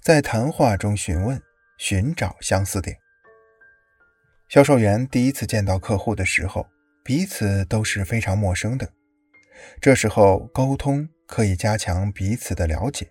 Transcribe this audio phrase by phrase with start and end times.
[0.00, 1.40] 在谈话中询问、
[1.78, 2.96] 寻找相似点。
[4.48, 6.66] 销售员第一次见到客户的时候，
[7.04, 8.92] 彼此都是非常陌生的。
[9.80, 13.10] 这时候沟通可以加强彼此的了解。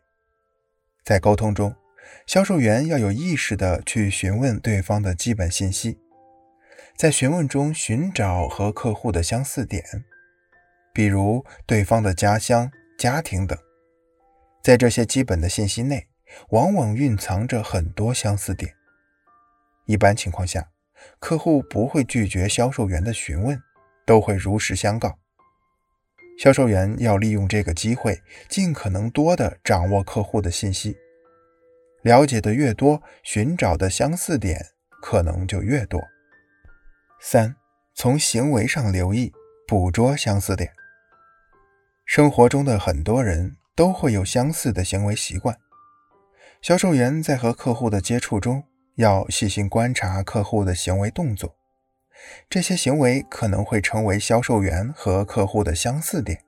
[1.03, 1.75] 在沟通中，
[2.25, 5.99] 销售员要有意识地去询问对方的基本信息，
[6.97, 9.83] 在询问中寻找和客户的相似点，
[10.93, 13.57] 比如对方的家乡、家庭等。
[14.63, 16.07] 在这些基本的信息内，
[16.49, 18.73] 往往蕴藏着很多相似点。
[19.85, 20.69] 一般情况下，
[21.19, 23.61] 客户不会拒绝销售员的询问，
[24.05, 25.17] 都会如实相告。
[26.37, 30.97] 销售员要利用这个机会，尽可能多的掌握客户的信息，
[32.01, 34.59] 了解的越多，寻找的相似点
[35.01, 36.01] 可能就越多。
[37.21, 37.55] 三，
[37.93, 39.31] 从行为上留意，
[39.65, 40.73] 捕捉相似点。
[42.05, 45.57] 生活中的很多人都会有相似的行为习惯，
[46.65, 48.63] 销售员在和客户的接触中，
[48.95, 51.55] 要细心观察客户的行为动作。
[52.49, 56.41] 这些行为可能会成为销售员和客户的相似点，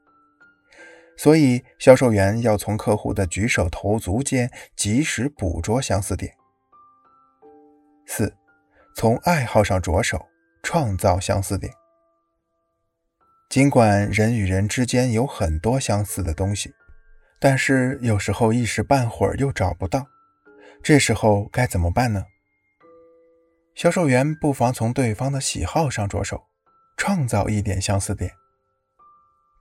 [1.16, 6.34] 所以销售员要从客户的举手投足间及时捕捉相似点。
[8.08, 8.36] 四，
[8.96, 10.26] 从爱好上着手
[10.64, 11.72] 创造相似点。
[13.52, 16.74] 尽管人与人之间有很多相似的东西，
[17.40, 20.06] 但是有时候一时半会儿又找不到，
[20.82, 22.26] 这时候该怎么办呢？
[23.76, 26.48] 销售员不妨从对方的喜好上着手，
[26.98, 28.32] 创造一点相似点。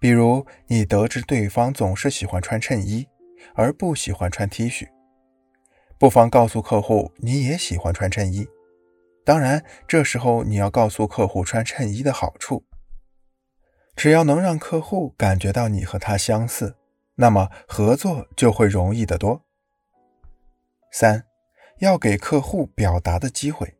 [0.00, 3.06] 比如，你得知对方总是喜欢穿衬衣，
[3.54, 4.88] 而不喜欢穿 T 恤，
[5.98, 8.46] 不妨告诉客户你也喜欢穿衬衣。
[9.24, 12.64] 当然，这时候你要告诉客户穿衬衣的好处。
[13.96, 16.76] 只要能让客户感觉到你和他相似，
[17.16, 19.44] 那么合作就会容易得多。
[20.92, 21.26] 三，
[21.78, 23.76] 要给客户表达的机会。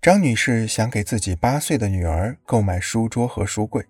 [0.00, 3.86] 张女士想给自己八岁的女儿购买书桌和书柜。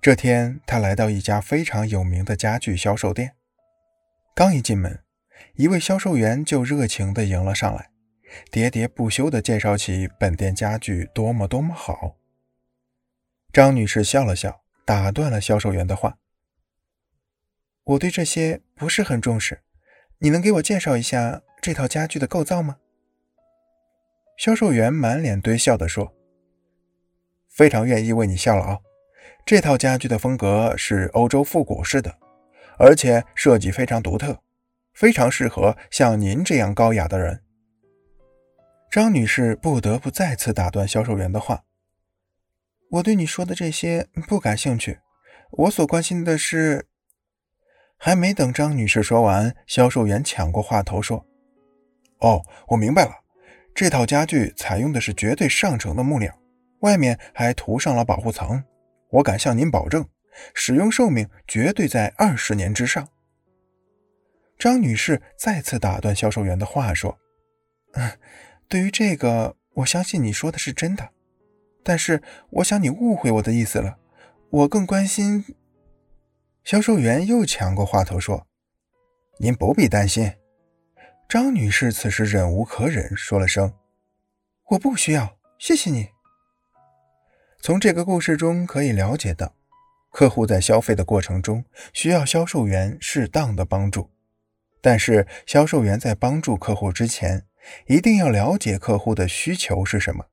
[0.00, 3.34] 这天，她来到一家非常有名的家具销售店。
[4.34, 5.02] 刚一进门，
[5.54, 7.90] 一位销售员就热情地迎了上来，
[8.50, 12.16] 喋喋不休地介绍起本店家具多么多么好。
[13.52, 16.18] 张女士笑了笑，打断了销售员的话
[17.84, 19.62] ：“我对这些不是很重视，
[20.18, 22.76] 你能给我介绍一下这套家具的构造吗？”
[24.38, 26.14] 销售员满脸堆笑地说
[27.50, 28.80] ：“非常愿意为你效劳。
[29.44, 32.18] 这套家具的风格是欧洲复古式的，
[32.78, 34.40] 而且设计非常独特，
[34.94, 37.42] 非常适合像您这样高雅的人。”
[38.90, 41.64] 张女士不得不再次打断销售员的话
[42.92, 45.00] ：“我对你说的这些不感兴趣，
[45.50, 46.86] 我所关心的是……”
[48.04, 51.24] 还没等张女士说完，销售员抢过话头说
[52.18, 53.12] ：“哦，我明白了。”
[53.72, 56.36] 这套家具采用的是绝对上乘的木料，
[56.80, 58.64] 外面还涂上了保护层。
[59.08, 60.04] 我敢向您保证，
[60.52, 63.08] 使用寿命绝对在二十年之上。
[64.58, 67.20] 张女士再次打断销售员的话说
[67.94, 68.18] ：“嗯，
[68.66, 71.10] 对于这个，我相信你说的是真的，
[71.84, 72.20] 但是
[72.50, 73.98] 我想你误会我的意思了。
[74.50, 75.44] 我更关心……”
[76.64, 78.46] 销售员又抢过话头说
[79.38, 80.32] ：“您不必担心。”
[81.28, 83.72] 张女士此时忍无可忍，说了声
[84.70, 86.08] ：“我不需要，谢谢你。”
[87.60, 89.54] 从这个故事中可以了解到，
[90.12, 94.10] 客户在消费的过程中需要销售员适当的帮助，
[94.80, 97.46] 但是销售员在帮助客户之前，
[97.86, 100.26] 一定要了解客户的需求是什么。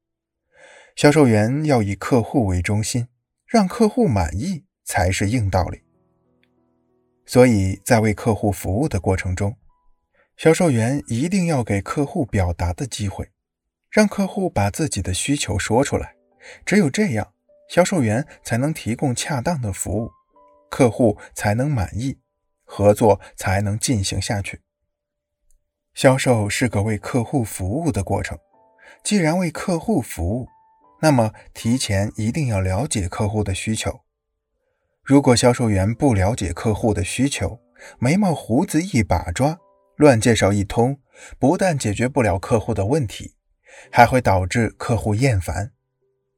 [0.96, 3.07] 销售员要以客户为中心，
[3.47, 5.84] 让客户满意才是硬道理。
[7.29, 9.56] 所以在为客户服务的过程中，
[10.35, 13.29] 销售员一定要给客户表达的机会，
[13.91, 16.16] 让客户把自己的需求说出来。
[16.66, 17.31] 只有这样，
[17.69, 20.09] 销售员才能提供恰当的服务，
[20.72, 22.17] 客户才能满意，
[22.64, 24.61] 合作才能进行下去。
[25.93, 28.40] 销售是个为客户服务的过程。
[29.03, 30.47] 既然为客户服务，
[30.99, 34.02] 那么提前一定要了解客户的需求。
[35.09, 37.59] 如果销售员不了解客户的需求，
[37.97, 39.58] 眉毛胡子一把抓。
[39.96, 41.00] 乱介绍一通，
[41.40, 43.34] 不但解决不了客户的问题，
[43.91, 45.72] 还会导致客户厌烦。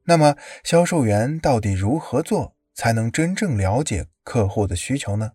[0.06, 5.32] 那么，销售员到底如何做才能真正了解客户的需求呢？